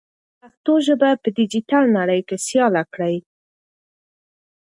پښتو 0.39 0.73
ژبه 0.87 1.09
په 1.21 1.27
ډیجیټل 1.37 1.83
نړۍ 1.97 2.21
کې 2.27 2.37
سیاله 2.47 2.83
کړئ. 2.93 3.15